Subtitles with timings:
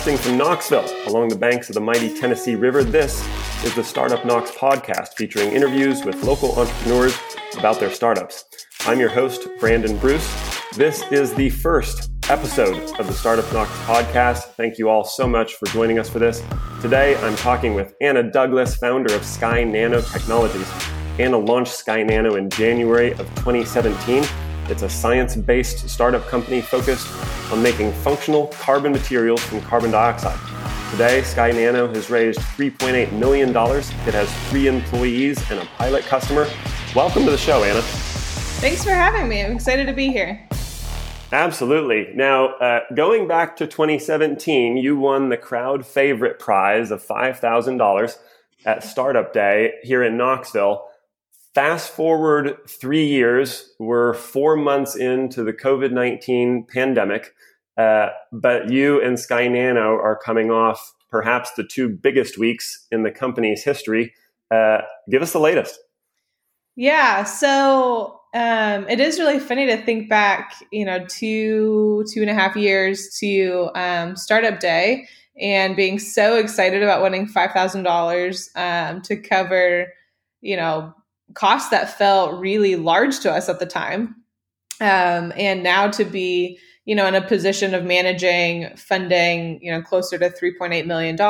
[0.00, 3.22] Broadcasting from Knoxville, along the banks of the mighty Tennessee River, this
[3.62, 7.14] is the Startup Knox podcast featuring interviews with local entrepreneurs
[7.58, 8.46] about their startups.
[8.86, 10.26] I'm your host, Brandon Bruce.
[10.74, 14.54] This is the first episode of the Startup Knox podcast.
[14.54, 16.42] Thank you all so much for joining us for this.
[16.80, 20.72] Today, I'm talking with Anna Douglas, founder of Sky Nano Technologies.
[21.18, 24.24] Anna launched Sky Nano in January of 2017
[24.70, 27.08] it's a science based startup company focused
[27.52, 30.38] on making functional carbon materials from carbon dioxide.
[30.92, 33.50] Today, Sky Nano has raised $3.8 million.
[33.50, 36.48] It has three employees and a pilot customer.
[36.94, 37.82] Welcome to the show, Anna.
[37.82, 39.42] Thanks for having me.
[39.42, 40.46] I'm excited to be here.
[41.32, 42.08] Absolutely.
[42.14, 48.18] Now, uh, going back to 2017, you won the crowd favorite prize of $5,000
[48.64, 50.89] at Startup Day here in Knoxville.
[51.54, 57.34] Fast forward three years, we're four months into the COVID 19 pandemic,
[57.76, 63.02] uh, but you and Sky Nano are coming off perhaps the two biggest weeks in
[63.02, 64.14] the company's history.
[64.48, 65.80] Uh, give us the latest.
[66.76, 72.30] Yeah, so um, it is really funny to think back, you know, two two and
[72.30, 75.08] a half years to um, startup day
[75.40, 79.92] and being so excited about winning five thousand um, dollars to cover,
[80.42, 80.94] you know,
[81.34, 84.16] costs that felt really large to us at the time.
[84.80, 89.82] Um, and now to be, you know, in a position of managing funding, you know,
[89.82, 91.20] closer to $3.8 million,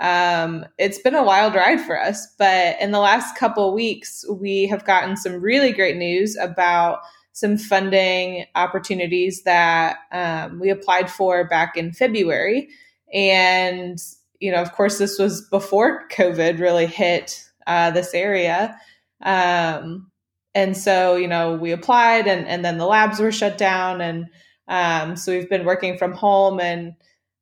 [0.00, 2.26] um, it's been a wild ride for us.
[2.38, 7.00] But in the last couple weeks, we have gotten some really great news about
[7.32, 12.68] some funding opportunities that um, we applied for back in February.
[13.12, 13.98] And,
[14.40, 18.76] you know, of course, this was before COVID really hit uh, this area.
[19.22, 20.10] Um,
[20.54, 24.00] and so, you know, we applied and, and then the labs were shut down.
[24.00, 24.26] And
[24.66, 26.94] um, so we've been working from home and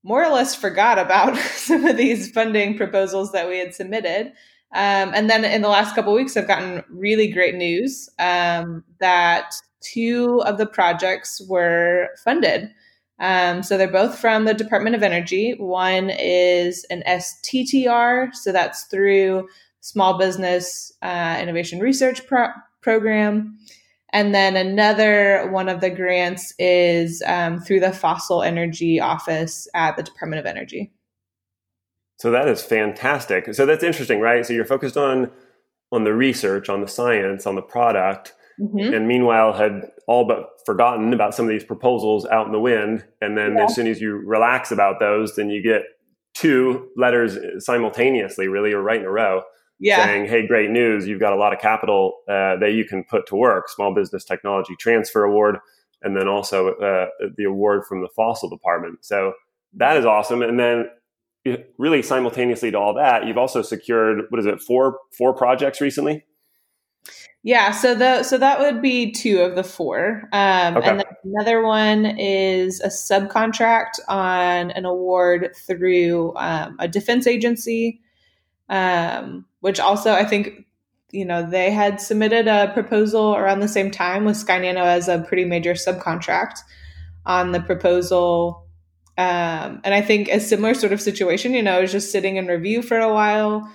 [0.03, 4.33] more or less forgot about some of these funding proposals that we had submitted.
[4.75, 9.55] Um, and then in the last couple weeks, I've gotten really great news um, that
[9.81, 12.71] two of the projects were funded.
[13.19, 15.55] Um, so they're both from the Department of Energy.
[15.59, 19.49] One is an STTR, so that's through
[19.87, 22.51] Small Business uh, Innovation Research Pro-
[22.83, 23.57] Program.
[24.13, 29.97] And then another one of the grants is um, through the Fossil Energy Office at
[29.97, 30.93] the Department of Energy.
[32.17, 33.55] So that is fantastic.
[33.55, 34.45] So that's interesting, right?
[34.45, 35.31] So you're focused on
[35.93, 38.93] on the research, on the science, on the product, mm-hmm.
[38.93, 43.05] and meanwhile had all but forgotten about some of these proposals out in the wind.
[43.21, 43.67] And then yeah.
[43.67, 45.83] as soon as you relax about those, then you get
[46.35, 49.45] two letters simultaneously, really, or right in a row
[49.79, 50.05] yeah.
[50.05, 51.07] saying, "Hey, great news!
[51.07, 54.25] You've got a lot of capital uh, that you can put to work." Small Business
[54.25, 55.59] Technology Transfer Award,
[56.03, 57.07] and then also uh,
[57.37, 59.05] the award from the Fossil Department.
[59.05, 59.35] So
[59.75, 60.43] that is awesome.
[60.43, 60.87] And then,
[61.79, 66.25] really simultaneously to all that, you've also secured what is it four four projects recently.
[67.43, 70.89] Yeah, so the so that would be two of the four, um, okay.
[70.89, 78.01] and another one is a subcontract on an award through um, a defense agency
[78.69, 80.65] um, which also I think
[81.11, 85.09] you know they had submitted a proposal around the same time with Sky Nano as
[85.09, 86.61] a pretty major subcontract
[87.27, 88.65] on the proposal.
[89.19, 92.47] Um, and I think a similar sort of situation, you know, is just sitting in
[92.47, 93.69] review for a while.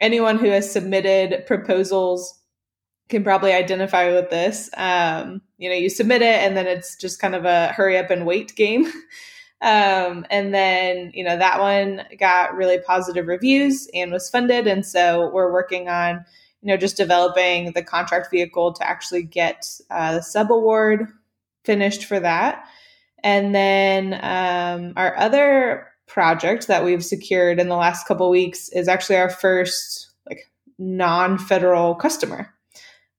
[0.00, 2.36] Anyone who has submitted proposals
[3.08, 4.68] can probably identify with this.
[4.76, 8.10] Um, you know, you submit it and then it's just kind of a hurry up
[8.10, 8.92] and wait game.
[9.62, 14.66] Um, and then, you know, that one got really positive reviews and was funded.
[14.66, 16.24] And so we're working on,
[16.60, 21.10] you know, just developing the contract vehicle to actually get uh, the sub award
[21.64, 22.64] finished for that.
[23.24, 28.88] And then um, our other project that we've secured in the last couple weeks is
[28.88, 32.52] actually our first like non-federal customer.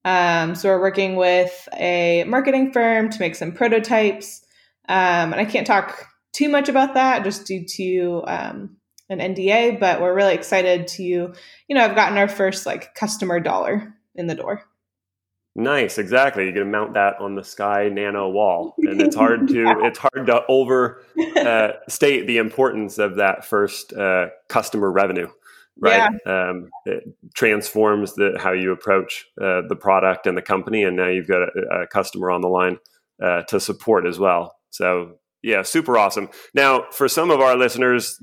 [0.05, 4.41] Um, so we're working with a marketing firm to make some prototypes.
[4.87, 8.77] Um, and I can't talk too much about that just due to um,
[9.09, 11.33] an NDA, but we're really excited to, you
[11.69, 14.63] know, I've gotten our first like customer dollar in the door.
[15.59, 16.45] Nice, exactly.
[16.45, 19.87] You can mount that on the Sky Nano wall, and it's hard to yeah.
[19.87, 25.27] it's hard to overstate uh, the importance of that first uh, customer revenue,
[25.79, 26.11] right?
[26.27, 26.49] Yeah.
[26.49, 31.07] Um, it transforms the how you approach uh, the product and the company, and now
[31.07, 32.77] you've got a, a customer on the line
[33.19, 34.57] uh, to support as well.
[34.69, 36.27] So yeah, super awesome.
[36.53, 38.21] Now, for some of our listeners,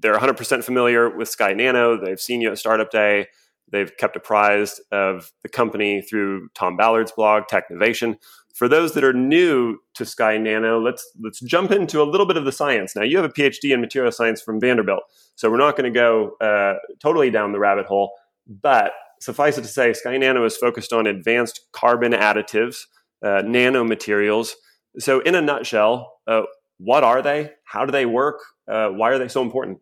[0.00, 1.96] they're 100% familiar with Sky Nano.
[1.96, 3.28] They've seen you at Startup Day.
[3.70, 8.16] They've kept apprised of the company through Tom Ballard's blog, Teknovation.
[8.56, 12.36] for those that are new to Sky Nano, let's let's jump into a little bit
[12.36, 12.96] of the science.
[12.96, 15.04] Now, you have a PhD in material science from Vanderbilt,
[15.36, 18.10] so we're not going to go uh, totally down the rabbit hole.
[18.48, 18.90] But
[19.20, 22.78] suffice it to say, Sky Nano is focused on advanced carbon additives,
[23.22, 24.54] uh, nanomaterials.
[24.98, 26.42] So, in a nutshell, uh,
[26.78, 27.52] what are they?
[27.64, 28.40] How do they work?
[28.66, 29.78] Uh, why are they so important?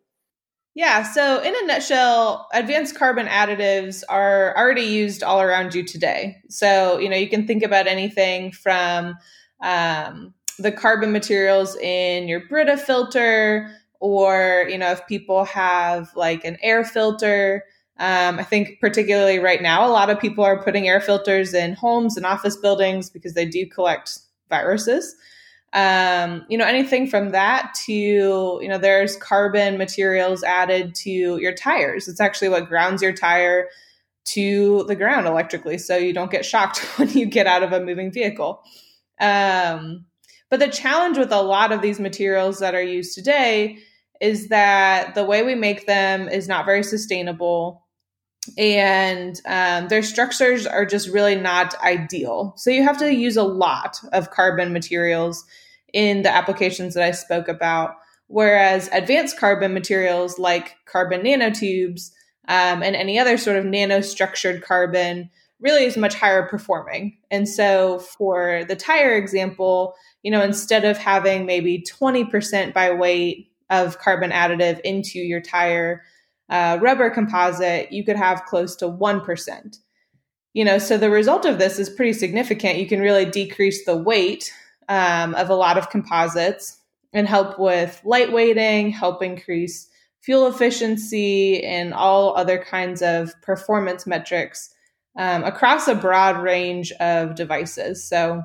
[0.77, 6.37] Yeah, so in a nutshell, advanced carbon additives are already used all around you today.
[6.49, 9.17] So, you know, you can think about anything from
[9.59, 16.45] um, the carbon materials in your Brita filter, or, you know, if people have like
[16.45, 17.63] an air filter.
[17.99, 21.73] Um, I think, particularly right now, a lot of people are putting air filters in
[21.73, 25.15] homes and office buildings because they do collect viruses.
[25.73, 31.53] Um, you know anything from that to you know there's carbon materials added to your
[31.53, 32.07] tires.
[32.07, 33.67] It's actually what grounds your tire
[34.27, 37.79] to the ground electrically so you don't get shocked when you get out of a
[37.79, 38.61] moving vehicle.
[39.19, 40.05] Um,
[40.49, 43.79] but the challenge with a lot of these materials that are used today
[44.21, 47.86] is that the way we make them is not very sustainable
[48.57, 52.53] and um, their structures are just really not ideal.
[52.57, 55.45] So you have to use a lot of carbon materials
[55.93, 57.95] in the applications that I spoke about.
[58.27, 62.11] Whereas advanced carbon materials like carbon nanotubes
[62.47, 65.29] um, and any other sort of nanostructured carbon
[65.59, 67.17] really is much higher performing.
[67.31, 73.51] And so for the tire example, you know, instead of having maybe 20% by weight
[73.69, 76.03] of carbon additive into your tire,
[76.49, 79.77] uh, rubber composite, you could have close to 1%.
[80.53, 82.79] You know, so the result of this is pretty significant.
[82.79, 84.53] You can really decrease the weight
[84.89, 86.79] um, of a lot of composites
[87.13, 89.89] and help with lightweighting, help increase
[90.21, 94.73] fuel efficiency, and all other kinds of performance metrics
[95.17, 98.03] um, across a broad range of devices.
[98.03, 98.43] So,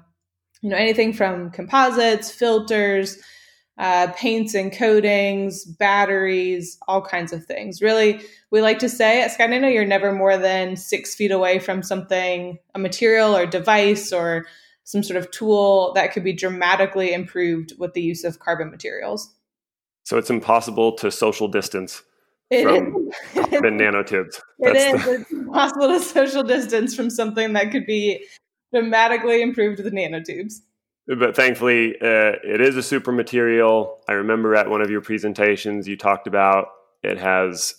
[0.60, 3.19] you know, anything from composites, filters,
[3.78, 7.80] uh, paints and coatings, batteries, all kinds of things.
[7.80, 8.20] Really,
[8.50, 11.82] we like to say at Sky Nano, you're never more than six feet away from
[11.82, 14.46] something, a material or device or
[14.84, 19.34] some sort of tool that could be dramatically improved with the use of carbon materials.
[20.04, 22.02] So it's impossible to social distance
[22.50, 24.40] it from carbon nanotubes.
[24.58, 25.04] It is.
[25.04, 28.24] The- it's impossible to social distance from something that could be
[28.72, 30.60] dramatically improved with nanotubes
[31.06, 33.99] but thankfully uh, it is a super material.
[34.08, 36.66] I remember at one of your presentations you talked about
[37.02, 37.75] it has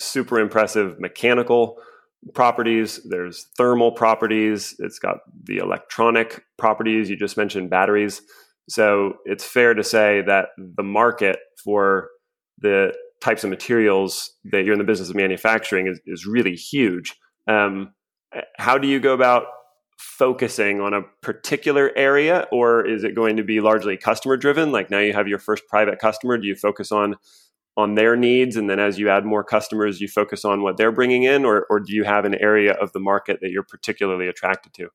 [0.00, 1.78] super impressive mechanical
[2.34, 3.00] properties.
[3.08, 4.74] There's thermal properties.
[4.78, 7.10] It's got the electronic properties.
[7.10, 8.22] You just mentioned batteries.
[8.68, 12.10] So it's fair to say that the market for
[12.58, 17.16] the types of materials that you're in the business of manufacturing is, is really huge.
[17.48, 17.94] Um,
[18.58, 19.44] how do you go about
[19.98, 24.90] focusing on a particular area or is it going to be largely customer driven like
[24.90, 27.16] now you have your first private customer do you focus on
[27.76, 28.56] on their needs?
[28.56, 31.66] And then as you add more customers you focus on what they're bringing in or,
[31.68, 34.88] or do you have an area of the market that you're particularly attracted to?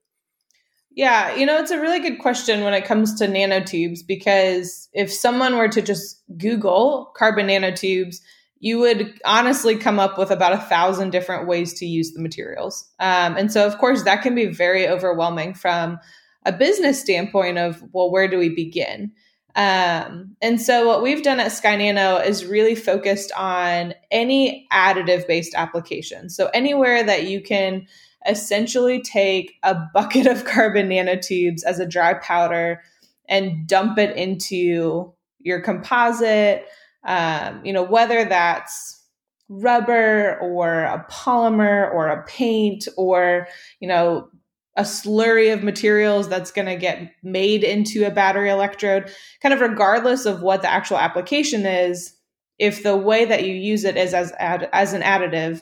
[0.96, 5.12] Yeah you know it's a really good question when it comes to nanotubes because if
[5.12, 8.18] someone were to just google carbon nanotubes
[8.64, 12.90] you would honestly come up with about a thousand different ways to use the materials.
[12.98, 16.00] Um, and so, of course, that can be very overwhelming from
[16.46, 19.12] a business standpoint of, well, where do we begin?
[19.58, 25.28] Um, and so, what we've done at Sky Nano is really focused on any additive
[25.28, 26.30] based application.
[26.30, 27.86] So, anywhere that you can
[28.26, 32.82] essentially take a bucket of carbon nanotubes as a dry powder
[33.28, 36.66] and dump it into your composite
[37.06, 39.02] um, you know, whether that's
[39.50, 43.48] rubber or a polymer or a paint or,
[43.80, 44.30] you know,
[44.76, 49.62] a slurry of materials that's going to get made into a battery electrode, kind of
[49.62, 52.16] regardless of what the actual application is,
[52.58, 55.62] if the way that you use it is as ad, as an additive,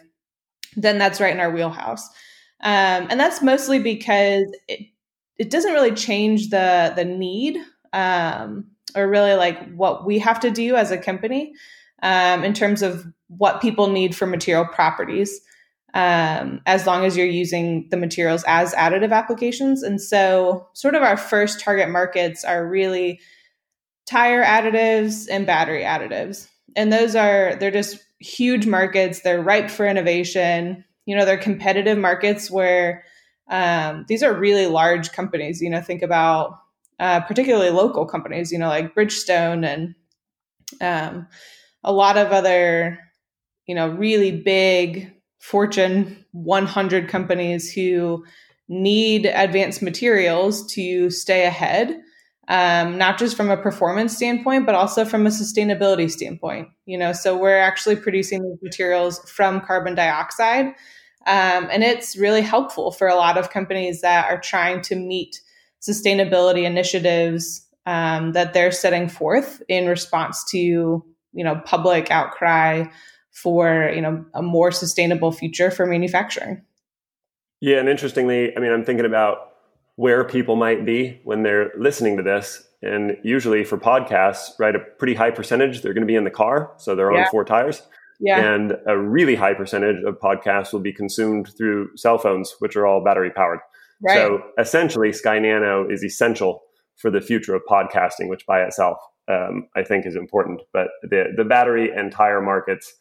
[0.75, 2.07] then that's right in our wheelhouse.
[2.63, 4.88] Um, and that's mostly because it
[5.38, 7.57] it doesn't really change the the need
[7.93, 11.53] um, or really like what we have to do as a company
[12.03, 15.41] um, in terms of what people need for material properties
[15.93, 19.83] um, as long as you're using the materials as additive applications.
[19.83, 23.19] And so sort of our first target markets are really
[24.05, 26.48] tire additives and battery additives.
[26.75, 29.21] And those are they're just huge markets.
[29.21, 30.86] They're ripe for innovation.
[31.05, 33.03] You know they're competitive markets where
[33.50, 35.62] um, these are really large companies.
[35.62, 36.61] You know think about
[37.01, 39.96] uh, particularly local companies, you know, like Bridgestone and
[40.79, 41.27] um,
[41.84, 43.00] a lot of other,
[43.65, 48.24] you know, really big Fortune 100 companies who
[48.70, 52.00] need advanced materials to stay ahead,
[52.48, 56.67] um, not just from a performance standpoint, but also from a sustainability standpoint.
[56.86, 60.67] You know, so we're actually producing these materials from carbon dioxide.
[61.25, 65.41] Um, and it's really helpful for a lot of companies that are trying to meet
[65.81, 70.57] sustainability initiatives um, that they're setting forth in response to
[71.33, 72.85] you know public outcry
[73.31, 76.61] for you know a more sustainable future for manufacturing.
[77.61, 79.51] Yeah, and interestingly, I mean, I'm thinking about
[79.95, 82.67] where people might be when they're listening to this.
[82.81, 86.31] And usually for podcasts, right, a pretty high percentage, they're going to be in the
[86.31, 86.71] car.
[86.77, 87.25] So they're yeah.
[87.25, 87.83] on four tires.
[88.19, 88.39] Yeah.
[88.39, 92.88] And a really high percentage of podcasts will be consumed through cell phones, which are
[92.88, 93.59] all battery powered.
[94.01, 94.17] Right.
[94.17, 96.63] So essentially, Sky Nano is essential
[96.98, 100.62] for the future of podcasting, which by itself um, I think is important.
[100.74, 102.93] But the, the battery and tire markets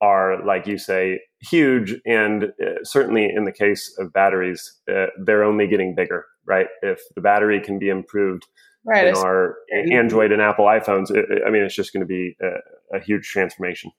[0.00, 1.96] are, like you say, huge.
[2.06, 6.66] And uh, certainly in the case of batteries, uh, they're only getting bigger, right?
[6.82, 8.46] If the battery can be improved
[8.84, 9.56] right, in our
[9.92, 13.28] Android and Apple iPhones, it, I mean, it's just going to be a, a huge
[13.28, 13.90] transformation.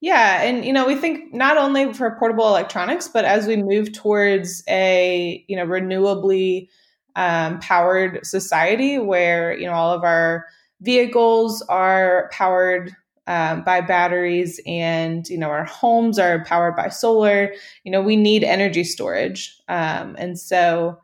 [0.00, 3.92] Yeah, and you know, we think not only for portable electronics, but as we move
[3.92, 6.68] towards a you know renewably
[7.16, 10.46] um, powered society, where you know all of our
[10.82, 12.94] vehicles are powered
[13.26, 18.16] um, by batteries and you know our homes are powered by solar you know we
[18.16, 19.56] need energy storage.
[19.68, 20.98] Um, and so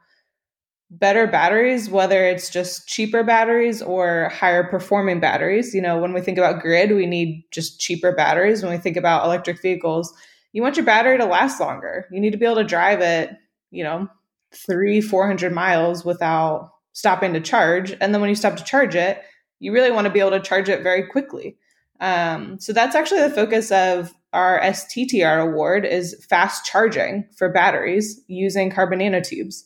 [0.98, 5.74] better batteries whether it's just cheaper batteries or higher performing batteries.
[5.74, 8.62] You know when we think about grid we need just cheaper batteries.
[8.62, 10.12] When we think about electric vehicles
[10.52, 12.06] you want your battery to last longer.
[12.10, 13.30] You need to be able to drive it
[13.70, 14.08] you know
[14.54, 17.92] three four hundred miles without stopping to charge.
[17.92, 19.22] And then when you stop to charge it
[19.60, 21.56] you really want to be able to charge it very quickly.
[22.00, 28.20] Um, so that's actually the focus of our STTR award is fast charging for batteries
[28.26, 29.62] using carbon nanotubes.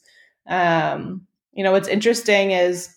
[0.48, 2.94] Um, you know, what's interesting is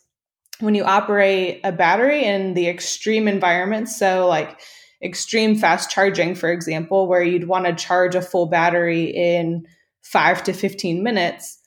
[0.59, 4.59] when you operate a battery in the extreme environments, so like
[5.01, 9.65] extreme fast charging, for example, where you'd want to charge a full battery in
[10.01, 11.59] five to 15 minutes,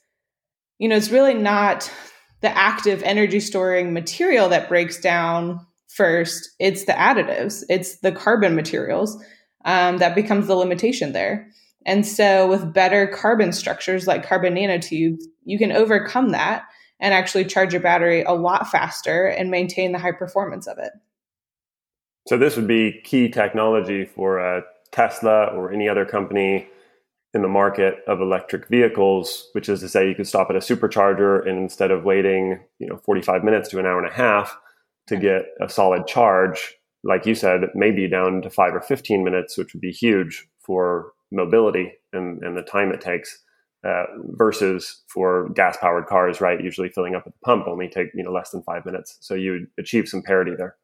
[0.77, 1.91] you know, it's really not
[2.41, 8.55] the active energy storing material that breaks down first, it's the additives, it's the carbon
[8.55, 9.17] materials
[9.65, 11.47] um, that becomes the limitation there.
[11.85, 16.63] And so, with better carbon structures like carbon nanotubes, you can overcome that
[16.99, 20.91] and actually charge your battery a lot faster and maintain the high performance of it.
[22.27, 26.67] So, this would be key technology for a Tesla or any other company
[27.33, 30.59] in the market of electric vehicles, which is to say, you could stop at a
[30.59, 34.55] supercharger and instead of waiting, you know, 45 minutes to an hour and a half,
[35.07, 39.57] to get a solid charge, like you said, maybe down to five or 15 minutes,
[39.57, 43.39] which would be huge for mobility and, and the time it takes.
[43.85, 46.63] Uh, versus for gas powered cars, right?
[46.63, 49.17] Usually filling up at the pump only take you know less than five minutes.
[49.19, 50.77] So you achieve some parity there.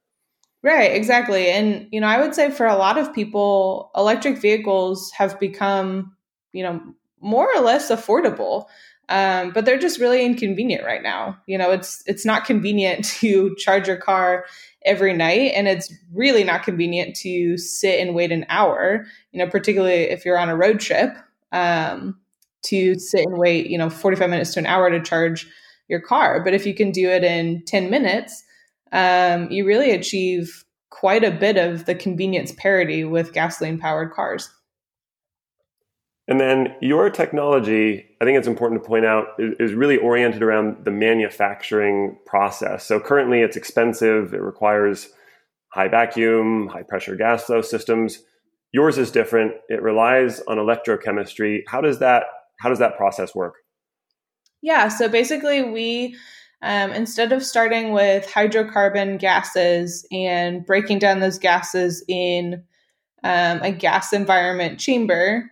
[0.63, 1.49] Right, exactly.
[1.49, 6.13] And you know, I would say for a lot of people, electric vehicles have become
[6.51, 6.81] you know
[7.21, 8.65] more or less affordable.
[9.09, 11.37] Um, but they're just really inconvenient right now.
[11.47, 14.45] You know, it's it's not convenient to charge your car
[14.85, 19.05] every night, and it's really not convenient to sit and wait an hour.
[19.31, 21.17] You know, particularly if you're on a road trip,
[21.51, 22.19] um,
[22.63, 25.47] to sit and wait, you know, 45 minutes to an hour to charge
[25.87, 26.43] your car.
[26.43, 28.43] But if you can do it in 10 minutes,
[28.91, 34.49] um, you really achieve quite a bit of the convenience parity with gasoline powered cars.
[36.27, 40.83] And then your technology, I think it's important to point out, is, really oriented around
[40.83, 42.85] the manufacturing process.
[42.85, 45.09] So currently it's expensive, it requires
[45.69, 48.19] high vacuum, high pressure gas flow systems.
[48.71, 49.53] Yours is different.
[49.69, 51.61] It relies on electrochemistry.
[51.67, 52.23] How does that
[52.59, 53.55] how does that process work?
[54.61, 56.15] Yeah, so basically we
[56.61, 62.63] um, instead of starting with hydrocarbon gases and breaking down those gases in
[63.23, 65.49] um, a gas environment chamber,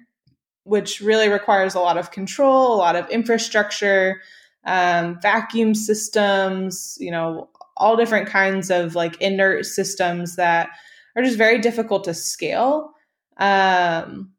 [0.67, 4.21] which really requires a lot of control, a lot of infrastructure,
[4.65, 10.69] um, vacuum systems, you know, all different kinds of like inert systems that
[11.15, 12.91] are just very difficult to scale.
[13.37, 14.33] Um,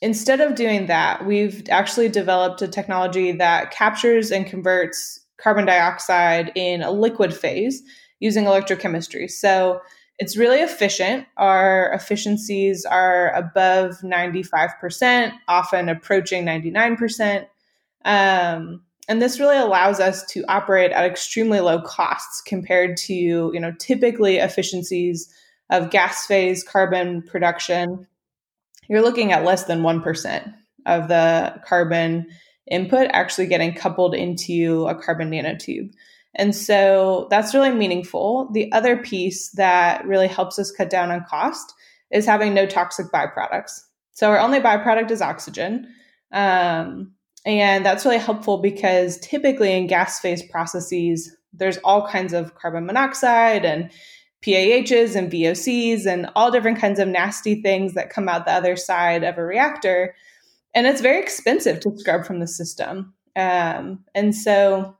[0.00, 6.52] instead of doing that, we've actually developed a technology that captures and converts carbon dioxide
[6.54, 7.82] in a liquid phase
[8.20, 9.30] using electrochemistry.
[9.30, 9.80] So
[10.22, 11.26] it's really efficient.
[11.36, 17.46] Our efficiencies are above 95%, often approaching 99%.
[18.04, 23.58] Um, and this really allows us to operate at extremely low costs compared to, you
[23.58, 25.28] know, typically efficiencies
[25.70, 28.06] of gas phase carbon production.
[28.88, 30.54] You're looking at less than 1%
[30.86, 32.28] of the carbon
[32.70, 35.92] input actually getting coupled into a carbon nanotube.
[36.34, 38.50] And so that's really meaningful.
[38.52, 41.74] The other piece that really helps us cut down on cost
[42.10, 43.82] is having no toxic byproducts.
[44.12, 45.88] So our only byproduct is oxygen.
[46.32, 47.12] Um,
[47.44, 52.86] and that's really helpful because typically in gas phase processes, there's all kinds of carbon
[52.86, 53.90] monoxide and
[54.44, 58.76] PAHs and VOCs and all different kinds of nasty things that come out the other
[58.76, 60.14] side of a reactor.
[60.74, 63.14] And it's very expensive to scrub from the system.
[63.36, 64.96] Um, and so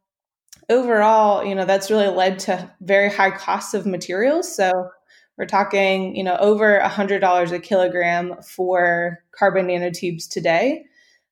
[0.69, 4.54] overall, you know, that's really led to very high costs of materials.
[4.54, 4.90] So
[5.38, 10.85] we're talking, you know, over a $100 a kilogram for carbon nanotubes today.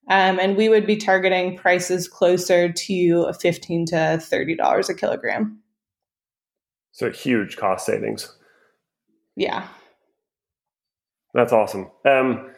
[0.08, 5.60] Um, and we would be targeting prices closer to 15 to $30 a kilogram.
[6.92, 8.36] So huge cost savings.
[9.36, 9.68] Yeah.
[11.32, 11.90] That's awesome.
[12.04, 12.50] Um,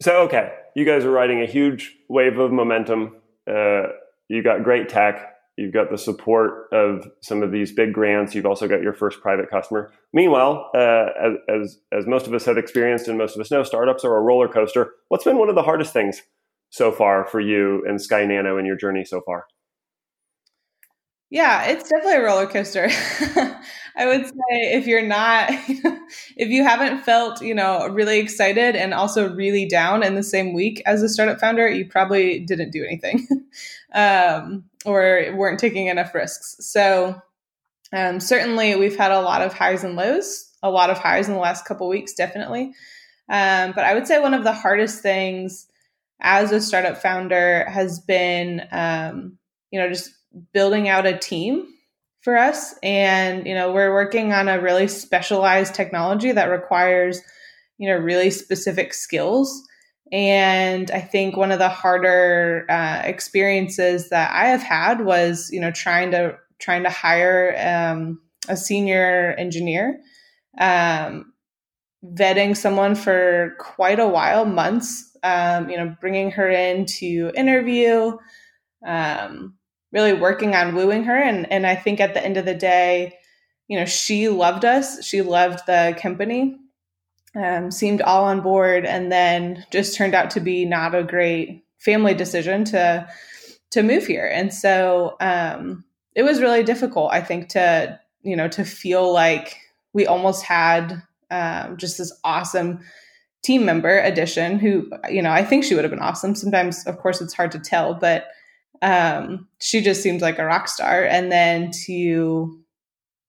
[0.00, 3.16] so, okay, you guys are riding a huge wave of momentum.
[3.46, 3.88] Uh,
[4.28, 5.35] you got great tech.
[5.56, 8.34] You've got the support of some of these big grants.
[8.34, 9.90] You've also got your first private customer.
[10.12, 13.62] Meanwhile, uh, as, as, as most of us have experienced and most of us know,
[13.62, 14.92] startups are a roller coaster.
[15.08, 16.20] What's been one of the hardest things
[16.68, 19.46] so far for you and Sky Nano in your journey so far?
[21.30, 22.88] Yeah, it's definitely a roller coaster.
[23.96, 25.50] I would say if you're not,
[26.36, 30.52] if you haven't felt, you know, really excited and also really down in the same
[30.52, 33.26] week as a startup founder, you probably didn't do anything
[33.94, 36.56] um, or weren't taking enough risks.
[36.60, 37.20] So,
[37.92, 41.34] um, certainly we've had a lot of highs and lows, a lot of highs in
[41.34, 42.72] the last couple weeks, definitely.
[43.28, 45.66] Um, but I would say one of the hardest things
[46.20, 49.38] as a startup founder has been, um,
[49.70, 50.10] you know, just
[50.52, 51.66] building out a team
[52.22, 52.74] for us.
[52.82, 57.20] And, you know, we're working on a really specialized technology that requires,
[57.78, 59.62] you know, really specific skills.
[60.12, 65.60] And I think one of the harder uh, experiences that I have had was, you
[65.60, 70.00] know, trying to trying to hire um, a senior engineer,
[70.58, 71.32] um,
[72.04, 78.16] vetting someone for quite a while, months, um, you know, bringing her in to interview,
[78.86, 79.54] um,
[79.92, 81.16] really working on wooing her.
[81.16, 83.14] And, and I think at the end of the day,
[83.68, 85.04] you know, she loved us.
[85.04, 86.56] She loved the company,
[87.36, 91.64] um, seemed all on board, and then just turned out to be not a great
[91.78, 93.08] family decision to
[93.70, 94.26] to move here.
[94.26, 99.58] And so um, it was really difficult, I think, to you know to feel like
[99.92, 102.80] we almost had um, just this awesome
[103.42, 106.98] team member addition who you know i think she would have been awesome sometimes of
[106.98, 108.26] course it's hard to tell but
[108.82, 111.92] um, she just seems like a rock star and then to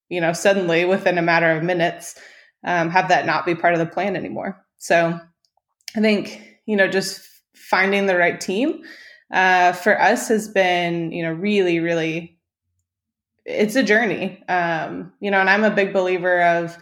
[0.10, 2.20] you know suddenly within a matter of minutes
[2.68, 4.64] um, have that not be part of the plan anymore.
[4.78, 5.20] So
[5.96, 7.22] i think you know just
[7.56, 8.84] finding the right team
[9.34, 12.38] uh, for us has been you know really really
[13.46, 14.44] it's a journey.
[14.50, 16.78] Um, you know and i'm a big believer of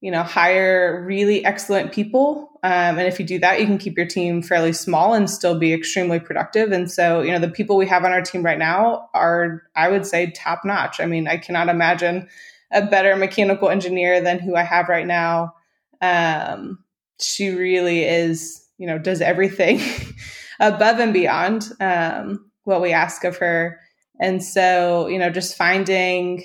[0.00, 2.50] you know hire really excellent people.
[2.64, 5.56] Um, and if you do that you can keep your team fairly small and still
[5.58, 6.72] be extremely productive.
[6.72, 9.88] And so you know the people we have on our team right now are i
[9.88, 11.00] would say top notch.
[11.00, 12.28] I mean i cannot imagine
[12.72, 15.54] a better mechanical engineer than who i have right now
[16.00, 16.78] um,
[17.20, 19.80] she really is you know does everything
[20.60, 23.80] above and beyond um, what we ask of her
[24.20, 26.44] and so you know just finding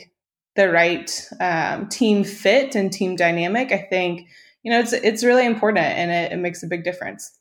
[0.55, 4.27] the right um, team fit and team dynamic, I think
[4.61, 7.37] you know it's it's really important and it, it makes a big difference.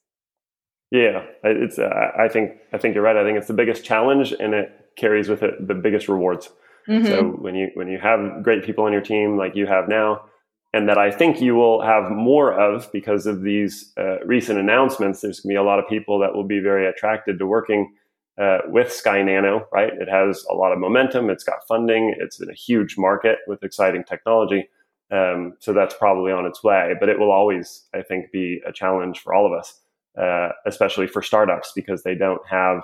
[0.91, 1.79] Yeah, it's.
[1.79, 3.17] Uh, I think I think you're right.
[3.17, 6.51] I think it's the biggest challenge, and it carries with it the biggest rewards.
[6.89, 7.07] Mm-hmm.
[7.07, 10.25] So when you when you have great people on your team like you have now,
[10.73, 15.21] and that I think you will have more of because of these uh, recent announcements,
[15.21, 17.93] there's going to be a lot of people that will be very attracted to working
[18.41, 19.93] uh, with Sky Nano, right?
[19.93, 21.29] It has a lot of momentum.
[21.29, 22.15] It's got funding.
[22.19, 24.69] It's in a huge market with exciting technology.
[25.11, 28.73] Um, so that's probably on its way, but it will always, I think, be a
[28.73, 29.79] challenge for all of us,
[30.19, 32.83] uh, especially for startups because they don't have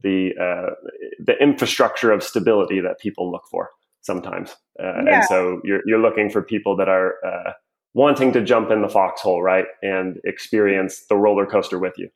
[0.00, 0.74] the uh,
[1.18, 4.56] the infrastructure of stability that people look for sometimes.
[4.78, 5.16] Uh, yeah.
[5.16, 7.52] And so you're you're looking for people that are uh,
[7.94, 12.08] wanting to jump in the foxhole, right, and experience the roller coaster with you.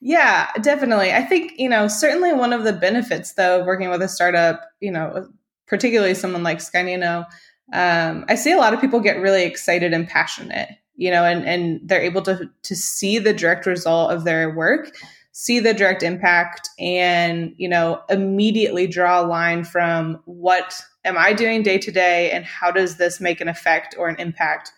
[0.00, 1.12] Yeah, definitely.
[1.12, 4.62] I think, you know, certainly one of the benefits though of working with a startup,
[4.80, 5.28] you know,
[5.66, 7.26] particularly someone like Sky Nano,
[7.72, 11.44] um, I see a lot of people get really excited and passionate, you know, and,
[11.44, 14.90] and they're able to to see the direct result of their work,
[15.32, 21.32] see the direct impact, and, you know, immediately draw a line from what am I
[21.32, 24.72] doing day to day and how does this make an effect or an impact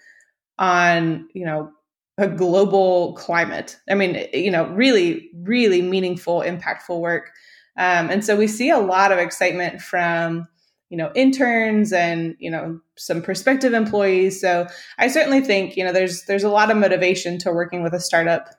[0.58, 1.70] on, you know,
[2.18, 3.78] a global climate.
[3.88, 7.30] I mean, you know, really, really meaningful, impactful work.
[7.78, 10.48] Um, and so we see a lot of excitement from
[10.90, 14.66] you know interns and you know some prospective employees so
[14.98, 17.98] i certainly think you know there's there's a lot of motivation to working with a
[17.98, 18.50] startup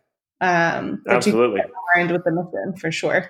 [0.44, 1.62] um absolutely.
[1.96, 3.30] aligned with the mission for sure.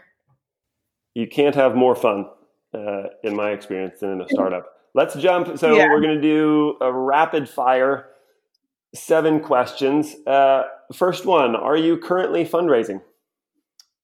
[1.13, 2.25] You can't have more fun
[2.73, 4.65] uh, in my experience than in a startup.
[4.95, 5.57] Let's jump.
[5.57, 5.89] So yeah.
[5.89, 8.07] we're going to do a rapid fire
[8.95, 10.15] seven questions.
[10.25, 13.01] Uh, first one are you currently fundraising?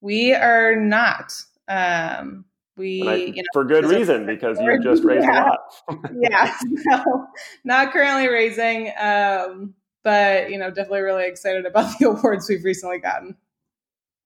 [0.01, 1.33] We are not.
[1.67, 2.45] Um,
[2.77, 5.49] we I, you know, for good reason because you just raised yeah.
[5.89, 6.11] a lot.
[6.21, 7.27] Yeah no,
[7.63, 8.91] not currently raising.
[8.99, 13.35] Um, but you know definitely really excited about the awards we've recently gotten.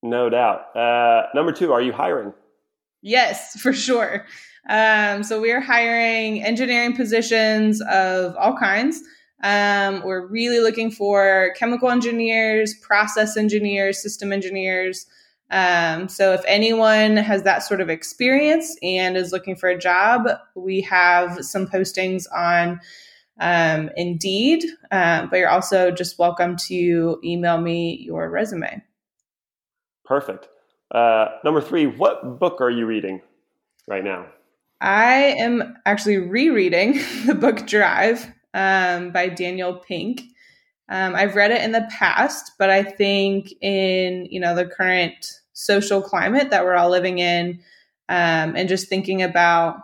[0.01, 0.75] No doubt.
[0.75, 2.33] Uh, number two are you hiring?
[3.01, 4.25] Yes for sure.
[4.69, 9.01] Um, so we are hiring engineering positions of all kinds.
[9.43, 15.05] Um, we're really looking for chemical engineers process engineers system engineers.
[15.51, 20.27] Um, so if anyone has that sort of experience and is looking for a job,
[20.55, 22.79] we have some postings on
[23.39, 28.83] um, Indeed, uh, but you're also just welcome to email me your resume.
[30.05, 30.47] Perfect.
[30.91, 33.21] Uh, number three, what book are you reading
[33.87, 34.27] right now?
[34.79, 36.93] I am actually rereading
[37.25, 40.21] the book Drive um, by Daniel Pink.
[40.89, 45.41] Um, I've read it in the past, but I think in you know the current
[45.53, 47.61] social climate that we're all living in
[48.09, 49.77] um, and just thinking about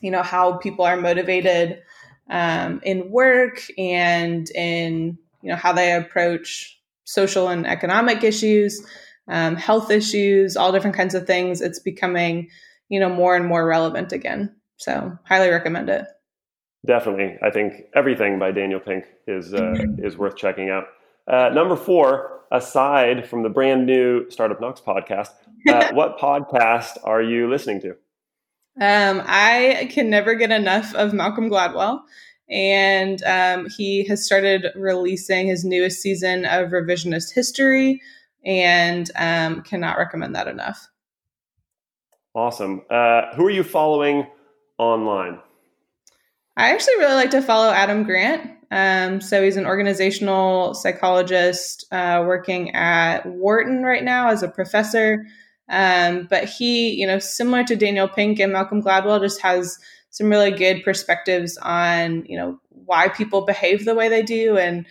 [0.00, 1.82] you know how people are motivated
[2.30, 8.84] um, in work and in you know how they approach social and economic issues
[9.28, 11.60] um, health issues all different kinds of things.
[11.60, 12.48] It's becoming
[12.88, 14.54] you know more and more relevant again.
[14.76, 16.06] So highly recommend it.
[16.86, 17.38] Definitely.
[17.42, 20.84] I think everything by daniel pink is uh, is worth checking out.
[21.26, 25.30] Uh, number four aside from the brand new Startup Knox podcast,
[25.68, 27.96] uh, what podcast are you listening to?
[28.80, 32.00] Um, I can never get enough of Malcolm Gladwell.
[32.50, 38.02] And um, he has started releasing his newest season of Revisionist History
[38.44, 40.88] and um, cannot recommend that enough.
[42.34, 42.82] Awesome.
[42.90, 44.26] Uh, who are you following
[44.76, 45.40] online?
[46.56, 48.50] I actually really like to follow Adam Grant.
[48.70, 55.24] Um, so he's an organizational psychologist uh, working at Wharton right now as a professor.
[55.68, 59.78] Um, but he, you know, similar to Daniel Pink and Malcolm Gladwell, just has
[60.10, 64.86] some really good perspectives on, you know, why people behave the way they do and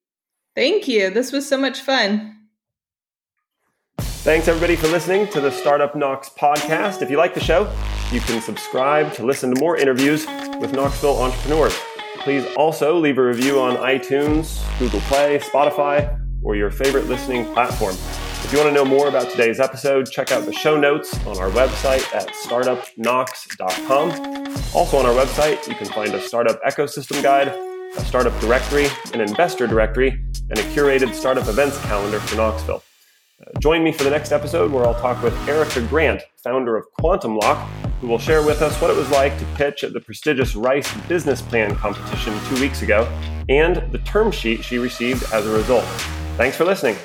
[0.55, 1.09] Thank you.
[1.09, 2.29] This was so much fun.
[3.99, 7.01] Thanks, everybody, for listening to the Startup Knox podcast.
[7.01, 7.69] If you like the show,
[8.11, 10.25] you can subscribe to listen to more interviews
[10.59, 11.77] with Knoxville entrepreneurs.
[12.19, 17.95] Please also leave a review on iTunes, Google Play, Spotify, or your favorite listening platform.
[18.45, 21.37] If you want to know more about today's episode, check out the show notes on
[21.39, 24.11] our website at startupknox.com.
[24.73, 27.49] Also on our website, you can find a startup ecosystem guide,
[27.97, 30.09] a startup directory, an investor directory,
[30.49, 32.83] and a curated startup events calendar for Knoxville.
[33.41, 36.85] Uh, join me for the next episode where I'll talk with Erica Grant, founder of
[36.99, 37.69] Quantum Lock,
[38.01, 40.91] who will share with us what it was like to pitch at the prestigious Rice
[41.07, 43.07] Business Plan competition two weeks ago
[43.49, 45.85] and the term sheet she received as a result.
[46.37, 46.97] Thanks for listening.